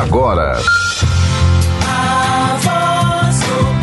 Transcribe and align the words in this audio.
agora. 0.00 0.58
A 1.86 2.56
voz 2.60 3.40
do. 3.40 3.74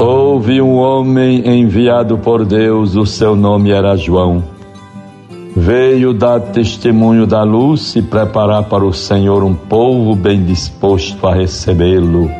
Houve 0.00 0.62
um 0.62 0.76
homem 0.76 1.46
enviado 1.60 2.16
por 2.16 2.44
Deus, 2.44 2.94
o 2.94 3.04
seu 3.04 3.34
nome 3.34 3.72
era 3.72 3.96
João. 3.96 4.57
Veio 5.60 6.14
dar 6.14 6.38
testemunho 6.38 7.26
da 7.26 7.42
luz 7.42 7.96
e 7.96 8.00
preparar 8.00 8.62
para 8.64 8.84
o 8.84 8.92
Senhor 8.92 9.42
um 9.42 9.54
povo 9.54 10.14
bem 10.14 10.44
disposto 10.44 11.26
a 11.26 11.34
recebê-lo. 11.34 12.30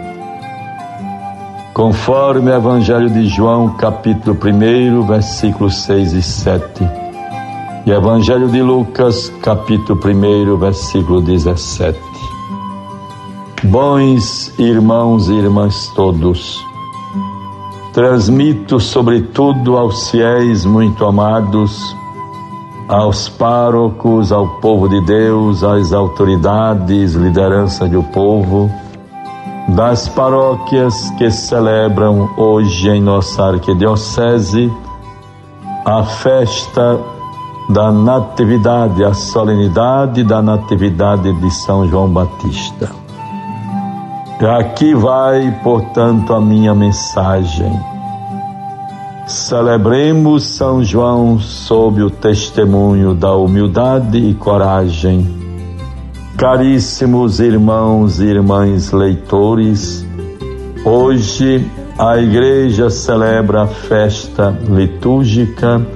Conforme 1.75 2.49
o 2.49 2.55
Evangelho 2.55 3.11
de 3.11 3.27
João, 3.27 3.71
capítulo 3.71 4.39
1, 4.41 5.05
versículos 5.05 5.83
6 5.83 6.13
e 6.13 6.23
7. 6.23 6.89
E 7.87 7.91
Evangelho 7.91 8.49
de 8.49 8.63
Lucas, 8.63 9.29
capítulo 9.43 9.99
1, 10.01 10.57
versículo 10.57 11.21
17. 11.21 11.99
Bons 13.65 14.57
irmãos 14.61 15.29
e 15.29 15.33
irmãs 15.33 15.91
todos, 15.97 16.65
transmito 17.93 18.79
sobretudo 18.79 19.77
aos 19.77 20.09
fiéis 20.09 20.65
muito 20.65 21.05
amados, 21.05 21.98
aos 22.89 23.29
párocos, 23.29 24.33
ao 24.33 24.49
povo 24.61 24.89
de 24.89 25.01
Deus, 25.03 25.63
às 25.63 25.93
autoridades, 25.93 27.13
liderança 27.13 27.87
do 27.87 28.03
povo, 28.03 28.71
das 29.69 30.09
paróquias 30.09 31.11
que 31.19 31.31
celebram 31.31 32.31
hoje 32.39 32.89
em 32.89 33.03
nossa 33.03 33.45
arquidiocese 33.45 34.73
a 35.85 36.03
festa 36.03 36.99
da 37.69 37.93
Natividade, 37.93 39.05
a 39.05 39.13
solenidade 39.13 40.25
da 40.25 40.41
Natividade 40.41 41.31
de 41.35 41.51
São 41.51 41.87
João 41.87 42.09
Batista. 42.09 42.91
Aqui 44.59 44.95
vai, 44.95 45.51
portanto, 45.63 46.33
a 46.33 46.41
minha 46.41 46.75
mensagem. 46.75 47.98
Celebremos 49.29 50.45
São 50.45 50.83
João 50.83 51.39
sob 51.39 52.03
o 52.03 52.09
testemunho 52.09 53.13
da 53.13 53.37
humildade 53.37 54.17
e 54.17 54.33
coragem. 54.33 55.29
Caríssimos 56.35 57.39
irmãos 57.39 58.21
e 58.21 58.25
irmãs 58.25 58.91
leitores, 58.91 60.07
hoje 60.83 61.71
a 61.99 62.17
Igreja 62.17 62.89
celebra 62.89 63.65
a 63.65 63.67
festa 63.67 64.57
litúrgica 64.67 65.87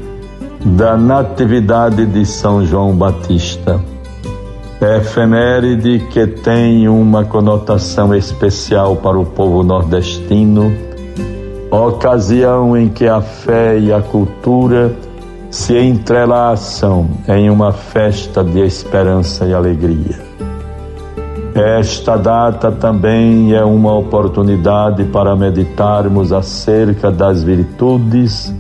da 0.62 0.98
Natividade 0.98 2.05
de 2.05 2.27
São 2.27 2.67
João 2.67 2.94
Batista. 2.94 3.80
É 4.78 4.98
efeméride 4.98 6.00
que 6.11 6.27
tem 6.27 6.86
uma 6.86 7.24
conotação 7.24 8.14
especial 8.14 8.96
para 8.96 9.19
o 9.19 9.24
povo 9.24 9.62
nordestino 9.62 10.92
ocasião 11.77 12.77
em 12.77 12.89
que 12.89 13.06
a 13.06 13.20
fé 13.20 13.78
e 13.78 13.92
a 13.92 14.03
cultura 14.03 14.95
se 15.51 15.77
entrelaçam 15.79 17.09
em 17.29 17.48
uma 17.51 17.73
festa 17.73 18.45
de 18.45 18.61
esperança 18.61 19.47
e 19.47 19.55
alegria. 19.55 20.20
Esta 21.55 22.17
data 22.17 22.70
também 22.70 23.55
é 23.55 23.62
uma 23.62 23.95
oportunidade 23.95 25.05
para 25.05 25.37
meditarmos 25.37 26.33
acerca 26.33 27.11
das 27.11 27.42
virtudes 27.42 28.55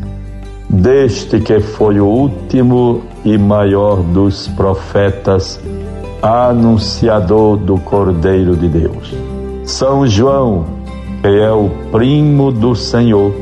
deste 0.68 1.38
que 1.40 1.60
foi 1.60 2.00
o 2.00 2.06
último 2.06 3.02
e 3.24 3.36
maior 3.36 4.02
dos 4.02 4.48
profetas, 4.48 5.60
anunciador 6.22 7.58
do 7.58 7.78
Cordeiro 7.78 8.56
de 8.56 8.68
Deus. 8.68 9.14
São 9.64 10.06
João 10.06 10.81
é 11.22 11.50
o 11.52 11.70
primo 11.90 12.50
do 12.50 12.74
Senhor, 12.74 13.32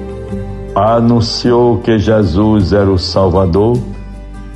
anunciou 0.74 1.78
que 1.78 1.98
Jesus 1.98 2.72
era 2.72 2.90
o 2.90 2.98
Salvador 2.98 3.78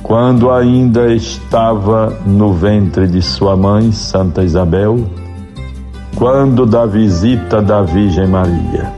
quando 0.03 0.51
ainda 0.51 1.11
estava 1.11 2.15
no 2.25 2.53
ventre 2.53 3.07
de 3.07 3.23
sua 3.23 3.57
mãe, 3.57 3.91
Santa 3.91 4.43
Isabel, 4.43 4.99
quando 6.15 6.63
da 6.67 6.85
visita 6.85 7.59
da 7.59 7.81
Virgem 7.81 8.27
Maria. 8.27 8.93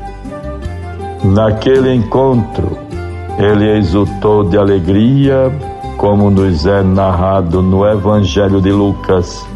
Naquele 1.24 1.96
encontro, 1.96 2.78
ele 3.40 3.78
exultou 3.78 4.44
de 4.44 4.58
alegria, 4.58 5.50
como 5.96 6.30
nos 6.30 6.66
é 6.66 6.84
narrado 6.84 7.62
no 7.62 7.88
Evangelho 7.88 8.60
de 8.60 8.72
Lucas 8.74 9.48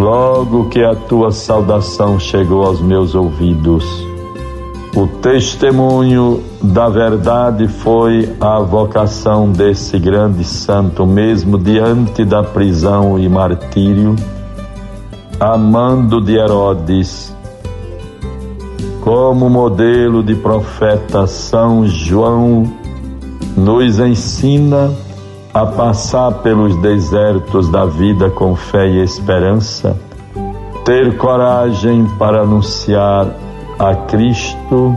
Logo 0.00 0.70
que 0.70 0.82
a 0.82 0.94
tua 0.94 1.30
saudação 1.30 2.18
chegou 2.18 2.64
aos 2.64 2.80
meus 2.80 3.14
ouvidos, 3.14 3.84
o 4.96 5.06
testemunho 5.06 6.42
da 6.62 6.88
verdade 6.88 7.68
foi 7.68 8.34
a 8.40 8.60
vocação 8.60 9.52
desse 9.52 9.98
grande 9.98 10.42
santo, 10.42 11.04
mesmo 11.04 11.58
diante 11.58 12.24
da 12.24 12.42
prisão 12.42 13.18
e 13.18 13.28
martírio, 13.28 14.16
amando 15.38 16.18
de 16.22 16.34
Herodes. 16.34 17.36
Como 19.02 19.50
modelo 19.50 20.22
de 20.22 20.34
profeta, 20.34 21.26
São 21.26 21.86
João 21.86 22.72
nos 23.54 23.98
ensina 23.98 24.90
a 25.52 25.66
passar 25.66 26.32
pelos 26.42 26.76
desertos 26.76 27.68
da 27.68 27.84
vida 27.84 28.30
com 28.30 28.54
fé 28.54 28.86
e 28.86 29.02
esperança, 29.02 29.98
ter 30.84 31.16
coragem 31.16 32.06
para 32.18 32.42
anunciar 32.42 33.26
a 33.78 33.94
Cristo, 33.94 34.94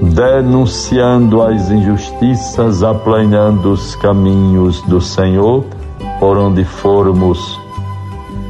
denunciando 0.00 1.42
as 1.42 1.70
injustiças, 1.70 2.82
aplanando 2.82 3.70
os 3.70 3.94
caminhos 3.94 4.82
do 4.82 5.00
Senhor 5.00 5.64
por 6.18 6.36
onde 6.36 6.64
formos, 6.64 7.60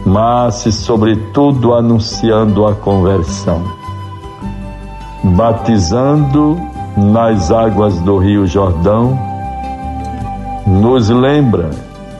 mas, 0.06 0.54
sobretudo, 0.54 1.74
anunciando 1.74 2.66
a 2.66 2.74
conversão, 2.74 3.62
batizando 5.22 6.58
nas 6.96 7.50
águas 7.50 8.00
do 8.00 8.16
Rio 8.18 8.46
Jordão 8.46 9.31
nos 10.66 11.08
lembra 11.08 11.70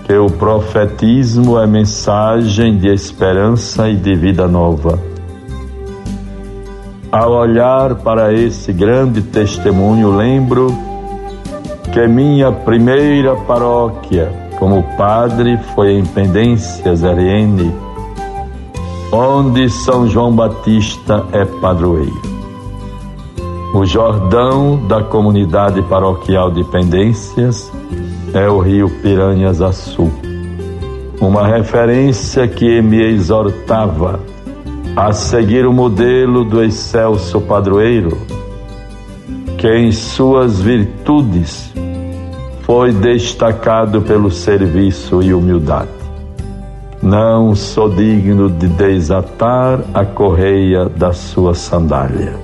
que 0.05 0.17
o 0.17 0.27
profetismo 0.27 1.59
é 1.59 1.67
mensagem 1.67 2.77
de 2.77 2.89
esperança 2.89 3.89
e 3.89 3.97
de 3.97 4.15
vida 4.15 4.49
nova. 4.49 4.99
Ao 7.11 7.33
olhar 7.33 7.95
para 7.97 8.33
esse 8.33 8.73
grande 8.73 9.23
testemunho, 9.23 10.17
lembro 10.17 10.77
que 11.93 12.07
minha 12.09 12.51
primeira 12.51 13.37
paróquia 13.37 14.33
como 14.59 14.83
padre 14.97 15.59
foi 15.75 15.93
em 15.93 16.05
Pendências, 16.05 17.03
RN, 17.03 17.71
onde 19.13 19.69
São 19.69 20.07
João 20.09 20.35
Batista 20.35 21.25
é 21.33 21.45
padroeiro. 21.45 22.33
O 23.75 23.85
Jordão 23.85 24.87
da 24.87 25.03
comunidade 25.03 25.83
paroquial 25.83 26.51
de 26.51 26.65
Pendências 26.65 27.71
é 28.35 28.49
o 28.49 28.59
rio 28.59 28.89
Piranhas 29.03 29.61
Açu. 29.61 30.11
Uma 31.21 31.47
referência 31.47 32.49
que 32.49 32.81
me 32.81 33.03
exortava 33.03 34.21
a 34.97 35.13
seguir 35.13 35.67
o 35.67 35.73
modelo 35.73 36.45
do 36.45 36.63
excelso 36.63 37.41
padroeiro, 37.41 38.19
que 39.59 39.69
em 39.69 39.93
suas 39.93 40.61
virtudes 40.61 41.73
foi 42.63 42.93
destacado 42.93 44.03
pelo 44.03 44.31
serviço 44.31 45.23
e 45.23 45.33
humildade. 45.33 45.91
Não 47.03 47.55
sou 47.55 47.89
digno 47.89 48.49
de 48.49 48.69
desatar 48.69 49.81
a 49.93 50.05
correia 50.05 50.87
da 50.87 51.13
sua 51.13 51.55
sandália, 51.55 52.35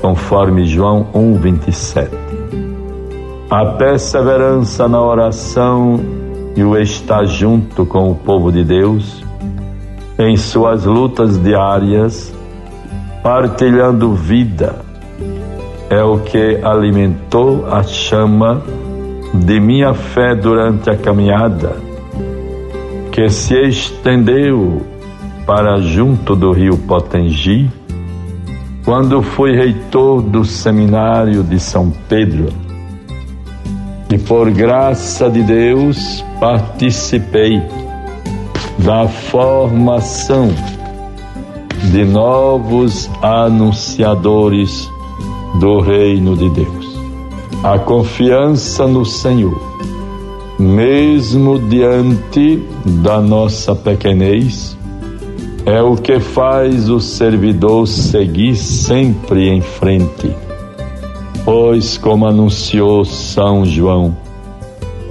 conforme 0.00 0.66
João 0.66 1.06
1:27 1.14 2.41
a 3.52 3.66
perseverança 3.66 4.88
na 4.88 4.98
oração 4.98 6.00
e 6.56 6.64
o 6.64 6.74
estar 6.74 7.26
junto 7.26 7.84
com 7.84 8.10
o 8.10 8.14
povo 8.14 8.50
de 8.50 8.64
Deus 8.64 9.22
em 10.18 10.38
suas 10.38 10.86
lutas 10.86 11.36
diárias, 11.36 12.34
partilhando 13.22 14.14
vida, 14.14 14.76
é 15.90 16.02
o 16.02 16.20
que 16.20 16.60
alimentou 16.64 17.66
a 17.70 17.82
chama 17.82 18.62
de 19.34 19.60
minha 19.60 19.92
fé 19.92 20.34
durante 20.34 20.88
a 20.88 20.96
caminhada, 20.96 21.76
que 23.10 23.28
se 23.28 23.54
estendeu 23.68 24.80
para 25.44 25.78
junto 25.78 26.34
do 26.34 26.52
rio 26.52 26.78
Potengi, 26.78 27.70
quando 28.82 29.20
fui 29.20 29.52
reitor 29.52 30.22
do 30.22 30.42
seminário 30.42 31.42
de 31.42 31.60
São 31.60 31.92
Pedro. 32.08 32.61
E 34.12 34.18
por 34.18 34.50
graça 34.50 35.30
de 35.30 35.42
Deus 35.42 36.22
participei 36.38 37.62
da 38.80 39.08
formação 39.08 40.50
de 41.90 42.04
novos 42.04 43.08
anunciadores 43.22 44.86
do 45.58 45.80
reino 45.80 46.36
de 46.36 46.50
Deus. 46.50 47.00
A 47.64 47.78
confiança 47.78 48.86
no 48.86 49.06
Senhor, 49.06 49.58
mesmo 50.58 51.58
diante 51.58 52.62
da 52.84 53.18
nossa 53.18 53.74
pequenez, 53.74 54.76
é 55.64 55.80
o 55.80 55.96
que 55.96 56.20
faz 56.20 56.90
o 56.90 57.00
servidor 57.00 57.88
seguir 57.88 58.56
sempre 58.56 59.48
em 59.48 59.62
frente. 59.62 60.51
Pois, 61.44 61.98
como 61.98 62.26
anunciou 62.26 63.04
São 63.04 63.64
João, 63.64 64.16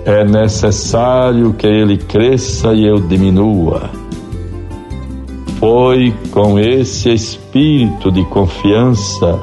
é 0.06 0.24
necessário 0.24 1.54
que 1.54 1.68
ele 1.68 1.98
cresça 1.98 2.74
e 2.74 2.86
eu 2.86 3.00
diminua. 3.00 3.90
Foi 5.60 6.14
com 6.32 6.58
esse 6.58 7.14
espírito 7.14 8.12
de 8.12 8.24
confiança 8.26 9.40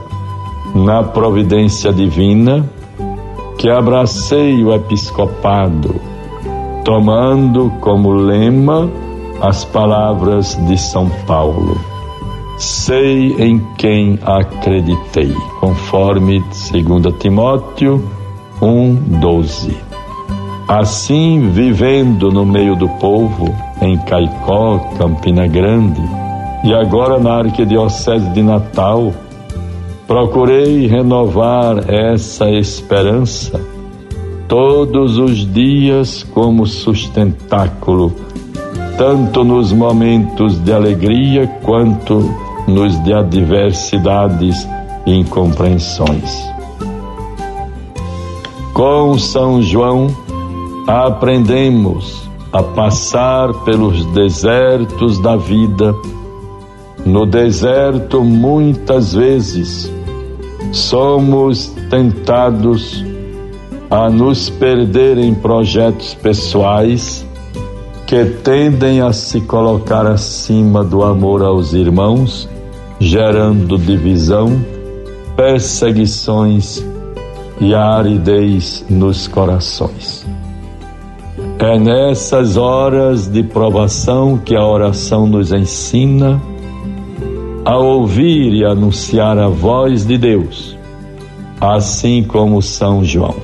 na 0.74 1.02
providência 1.02 1.92
divina 1.92 2.68
que 3.58 3.68
abracei 3.68 4.64
o 4.64 4.72
episcopado, 4.74 5.94
tomando 6.84 7.70
como 7.80 8.12
lema 8.12 8.90
as 9.40 9.64
palavras 9.64 10.54
de 10.66 10.78
São 10.78 11.08
Paulo. 11.26 11.97
Sei 12.58 13.36
em 13.38 13.60
quem 13.76 14.18
acreditei, 14.22 15.32
conforme 15.60 16.40
2 16.40 17.14
Timóteo 17.20 18.02
1:12. 18.60 19.76
Assim, 20.66 21.50
vivendo 21.50 22.32
no 22.32 22.44
meio 22.44 22.74
do 22.74 22.88
povo, 22.88 23.54
em 23.80 23.96
Caicó, 23.98 24.78
Campina 24.98 25.46
Grande, 25.46 26.02
e 26.64 26.74
agora 26.74 27.20
na 27.20 27.38
Arquidiocese 27.38 28.28
de 28.30 28.42
Natal, 28.42 29.12
procurei 30.08 30.88
renovar 30.88 31.88
essa 31.88 32.50
esperança 32.50 33.60
todos 34.48 35.16
os 35.16 35.50
dias 35.52 36.24
como 36.24 36.66
sustentáculo 36.66 38.12
tanto 38.98 39.44
nos 39.44 39.72
momentos 39.72 40.58
de 40.58 40.72
alegria 40.72 41.46
quanto 41.62 42.47
nos 42.68 43.02
de 43.02 43.12
adversidades 43.12 44.68
e 45.06 45.14
incompreensões. 45.14 46.42
Com 48.72 49.18
São 49.18 49.60
João, 49.60 50.06
aprendemos 50.86 52.28
a 52.52 52.62
passar 52.62 53.52
pelos 53.64 54.04
desertos 54.12 55.20
da 55.20 55.36
vida. 55.36 55.94
No 57.04 57.26
deserto, 57.26 58.22
muitas 58.22 59.14
vezes, 59.14 59.92
somos 60.72 61.74
tentados 61.90 63.04
a 63.90 64.10
nos 64.10 64.50
perder 64.50 65.18
em 65.18 65.34
projetos 65.34 66.14
pessoais 66.14 67.26
que 68.06 68.24
tendem 68.24 69.02
a 69.02 69.12
se 69.12 69.40
colocar 69.42 70.06
acima 70.06 70.82
do 70.82 71.02
amor 71.02 71.42
aos 71.42 71.74
irmãos, 71.74 72.48
gerando 73.00 73.78
divisão, 73.78 74.60
perseguições 75.36 76.84
e 77.60 77.74
aridez 77.74 78.84
nos 78.88 79.28
corações. 79.28 80.26
É 81.58 81.78
nessas 81.78 82.56
horas 82.56 83.26
de 83.26 83.42
provação 83.42 84.38
que 84.38 84.54
a 84.54 84.64
oração 84.64 85.26
nos 85.26 85.52
ensina 85.52 86.40
a 87.64 87.76
ouvir 87.76 88.54
e 88.54 88.64
anunciar 88.64 89.38
a 89.38 89.48
voz 89.48 90.06
de 90.06 90.16
Deus, 90.16 90.76
assim 91.60 92.22
como 92.22 92.62
São 92.62 93.04
João. 93.04 93.34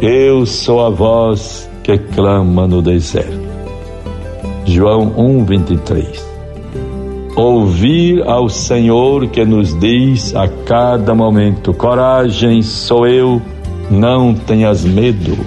Eu 0.00 0.44
sou 0.44 0.84
a 0.84 0.90
voz 0.90 1.70
que 1.82 1.96
clama 1.98 2.66
no 2.66 2.82
deserto. 2.82 3.48
João 4.64 5.12
1:23. 5.16 6.29
Ouvir 7.40 8.22
ao 8.28 8.50
Senhor 8.50 9.26
que 9.28 9.46
nos 9.46 9.72
diz 9.80 10.36
a 10.36 10.46
cada 10.46 11.14
momento: 11.14 11.72
coragem, 11.72 12.60
sou 12.60 13.06
eu, 13.06 13.40
não 13.90 14.34
tenhas 14.34 14.84
medo. 14.84 15.38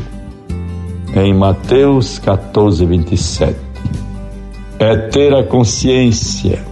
Em 1.16 1.36
Mateus 1.36 2.18
14:27. 2.18 3.54
É 4.80 4.98
ter 4.98 5.36
a 5.36 5.44
consciência 5.44 6.64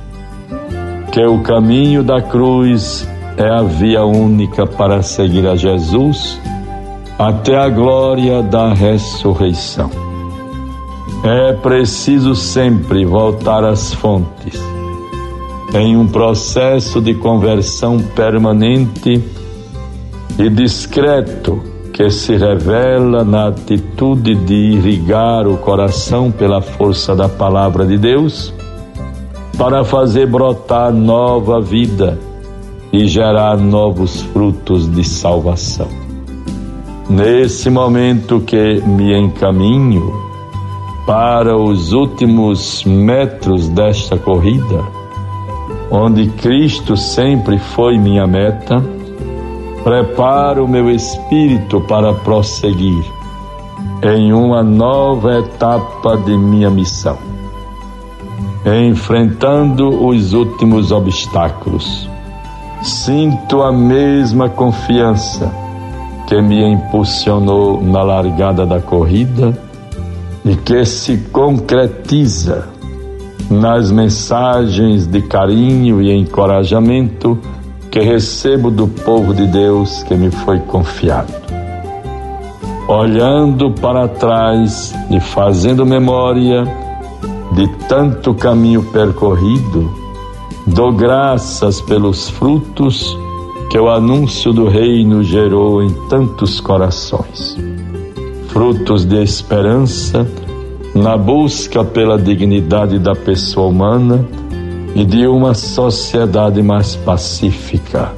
que 1.12 1.24
o 1.24 1.38
caminho 1.44 2.02
da 2.02 2.20
cruz 2.20 3.08
é 3.38 3.48
a 3.48 3.62
via 3.62 4.04
única 4.04 4.66
para 4.66 5.04
seguir 5.04 5.46
a 5.46 5.56
Jesus 5.56 6.42
até 7.20 7.56
a 7.60 7.70
glória 7.70 8.42
da 8.42 8.74
ressurreição. 8.74 9.92
É 11.24 11.54
preciso 11.54 12.34
sempre 12.34 13.06
voltar 13.06 13.64
às 13.64 13.94
fontes, 13.94 14.60
em 15.74 15.96
um 15.96 16.08
processo 16.08 17.00
de 17.00 17.14
conversão 17.14 17.98
permanente 18.00 19.24
e 20.38 20.50
discreto 20.50 21.62
que 21.94 22.10
se 22.10 22.36
revela 22.36 23.24
na 23.24 23.48
atitude 23.48 24.36
de 24.36 24.54
irrigar 24.54 25.48
o 25.48 25.58
coração 25.58 26.32
pela 26.32 26.62
força 26.62 27.16
da 27.16 27.30
palavra 27.30 27.86
de 27.86 27.98
Deus, 27.98 28.54
para 29.58 29.84
fazer 29.84 30.26
brotar 30.26 30.92
nova 30.92 31.62
vida 31.62 32.18
e 32.92 33.08
gerar 33.08 33.58
novos 33.58 34.22
frutos 34.22 34.92
de 34.92 35.04
salvação. 35.04 35.88
Nesse 37.10 37.70
momento 37.70 38.40
que 38.40 38.82
me 38.82 39.16
encaminho, 39.18 40.14
para 41.06 41.58
os 41.58 41.92
últimos 41.92 42.84
metros 42.86 43.68
desta 43.70 44.18
corrida, 44.18 45.01
onde 45.92 46.28
Cristo 46.30 46.96
sempre 46.96 47.60
foi 47.60 47.98
minha 47.98 48.26
meta, 48.26 48.82
preparo 49.84 50.66
meu 50.66 50.90
espírito 50.90 51.82
para 51.82 52.14
prosseguir 52.14 53.04
em 54.02 54.32
uma 54.32 54.64
nova 54.64 55.40
etapa 55.40 56.16
de 56.18 56.38
minha 56.38 56.70
missão, 56.70 57.18
enfrentando 58.66 60.06
os 60.08 60.34
últimos 60.34 60.94
obstáculos. 60.94 62.10
Sinto 62.82 63.62
a 63.62 63.72
mesma 63.72 64.50
confiança 64.50 65.54
que 66.26 66.42
me 66.42 66.64
impulsionou 66.64 67.82
na 67.82 68.02
largada 68.02 68.66
da 68.66 68.80
corrida 68.80 69.56
e 70.46 70.56
que 70.56 70.84
se 70.86 71.18
concretiza 71.32 72.70
nas 73.52 73.92
mensagens 73.92 75.06
de 75.06 75.22
carinho 75.22 76.02
e 76.02 76.12
encorajamento 76.12 77.38
que 77.92 78.00
recebo 78.00 78.72
do 78.72 78.88
povo 78.88 79.34
de 79.34 79.46
Deus 79.46 80.02
que 80.04 80.16
me 80.16 80.32
foi 80.32 80.60
confiado. 80.60 81.34
Olhando 82.88 83.72
para 83.72 84.08
trás 84.08 84.96
e 85.10 85.20
fazendo 85.20 85.86
memória 85.86 86.64
de 87.52 87.68
tanto 87.88 88.34
caminho 88.34 88.84
percorrido, 88.84 89.92
dou 90.66 90.94
graças 90.94 91.82
pelos 91.82 92.30
frutos 92.30 93.18
que 93.70 93.78
o 93.78 93.90
anúncio 93.90 94.54
do 94.54 94.68
Reino 94.68 95.22
gerou 95.22 95.84
em 95.84 95.90
tantos 96.08 96.60
corações 96.60 97.58
frutos 98.52 99.06
de 99.06 99.24
esperança 99.24 100.28
na 100.94 101.18
busca 101.18 101.84
pela 101.84 102.18
dignidade 102.18 103.00
da 103.00 103.16
pessoa 103.16 103.68
humana 103.68 104.26
e 104.94 105.06
de 105.06 105.26
uma 105.26 105.54
sociedade 105.54 106.62
mais 106.62 106.96
pacífica, 106.98 108.12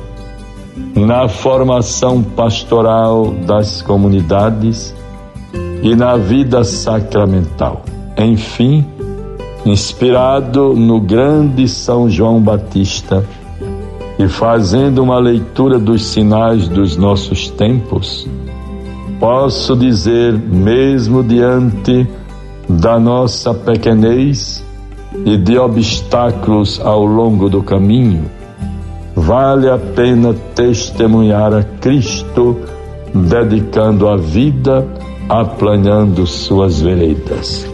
na 0.95 1.27
formação 1.27 2.23
pastoral 2.23 3.31
das 3.45 3.81
comunidades 3.81 4.93
e 5.83 5.95
na 5.95 6.17
vida 6.17 6.63
sacramental. 6.63 7.83
Enfim, 8.17 8.85
inspirado 9.65 10.73
no 10.73 10.99
grande 10.99 11.67
São 11.67 12.09
João 12.09 12.41
Batista 12.41 13.23
e 14.17 14.27
fazendo 14.27 15.03
uma 15.03 15.19
leitura 15.19 15.77
dos 15.77 16.05
sinais 16.05 16.67
dos 16.67 16.97
nossos 16.97 17.49
tempos, 17.49 18.27
posso 19.19 19.75
dizer, 19.75 20.33
mesmo 20.33 21.23
diante 21.23 22.07
da 22.67 23.00
nossa 23.00 23.53
pequenez 23.53 24.63
e 25.25 25.38
de 25.38 25.58
obstáculos 25.58 26.79
ao 26.79 27.05
longo 27.05 27.50
do 27.50 27.62
caminho, 27.62 28.25
vale 29.15 29.70
a 29.70 29.77
pena 29.77 30.34
testemunhar 30.55 31.53
a 31.53 31.63
Cristo, 31.63 32.58
dedicando 33.13 34.08
a 34.08 34.17
vida 34.17 34.88
aplanhando 35.29 36.27
suas 36.27 36.82
veredas. 36.82 37.67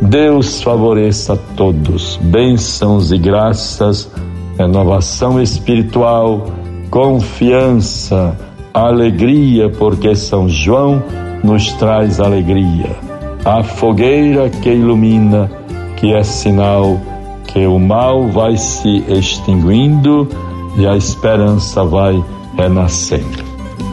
Deus 0.00 0.62
favoreça 0.62 1.34
a 1.34 1.36
todos, 1.56 2.18
bênçãos 2.22 3.12
e 3.12 3.18
graças, 3.18 4.10
renovação 4.58 5.40
espiritual, 5.40 6.46
confiança, 6.90 8.36
alegria, 8.74 9.70
porque 9.70 10.14
São 10.14 10.48
João 10.48 11.02
nos 11.42 11.72
traz 11.74 12.20
alegria. 12.20 13.11
A 13.44 13.64
fogueira 13.64 14.48
que 14.48 14.70
ilumina, 14.70 15.50
que 15.96 16.14
é 16.14 16.22
sinal 16.22 17.00
que 17.48 17.66
o 17.66 17.76
mal 17.76 18.28
vai 18.28 18.56
se 18.56 19.04
extinguindo 19.08 20.28
e 20.76 20.86
a 20.86 20.96
esperança 20.96 21.84
vai 21.84 22.22
renascendo. 22.56 23.42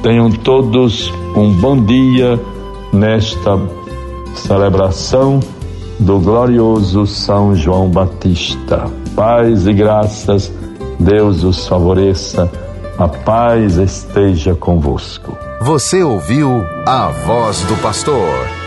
Tenham 0.04 0.30
todos 0.30 1.12
um 1.36 1.52
bom 1.52 1.84
dia 1.84 2.40
nesta 2.94 3.60
celebração 4.36 5.40
do 6.00 6.20
glorioso 6.20 7.08
São 7.08 7.56
João 7.56 7.90
Batista. 7.90 8.86
Paz 9.16 9.66
e 9.66 9.74
graças, 9.74 10.54
Deus 11.00 11.44
os 11.44 11.68
favoreça, 11.68 12.50
a 13.00 13.08
paz 13.08 13.78
esteja 13.78 14.54
convosco. 14.54 15.36
Você 15.62 16.04
ouviu 16.04 16.64
a 16.86 17.08
voz 17.26 17.64
do 17.64 17.76
pastor 17.82 18.59